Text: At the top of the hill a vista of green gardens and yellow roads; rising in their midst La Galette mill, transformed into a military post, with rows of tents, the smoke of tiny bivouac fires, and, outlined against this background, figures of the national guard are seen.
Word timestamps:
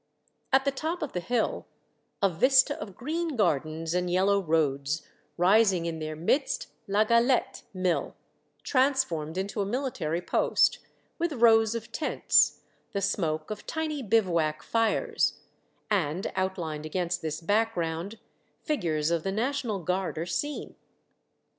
At 0.51 0.65
the 0.65 0.71
top 0.71 1.03
of 1.03 1.13
the 1.13 1.19
hill 1.19 1.67
a 2.23 2.29
vista 2.31 2.75
of 2.81 2.95
green 2.95 3.35
gardens 3.35 3.93
and 3.93 4.09
yellow 4.09 4.39
roads; 4.41 5.07
rising 5.37 5.85
in 5.85 5.99
their 5.99 6.15
midst 6.15 6.69
La 6.87 7.03
Galette 7.03 7.61
mill, 7.71 8.15
transformed 8.63 9.37
into 9.37 9.61
a 9.61 9.65
military 9.67 10.19
post, 10.19 10.79
with 11.19 11.33
rows 11.33 11.75
of 11.75 11.91
tents, 11.91 12.61
the 12.93 12.99
smoke 13.01 13.51
of 13.51 13.67
tiny 13.67 14.01
bivouac 14.01 14.63
fires, 14.63 15.41
and, 15.91 16.31
outlined 16.35 16.87
against 16.87 17.21
this 17.21 17.39
background, 17.39 18.17
figures 18.63 19.11
of 19.11 19.21
the 19.21 19.31
national 19.31 19.83
guard 19.83 20.17
are 20.17 20.25
seen. 20.25 20.73